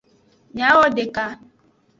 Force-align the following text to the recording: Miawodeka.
Miawodeka. 0.53 1.23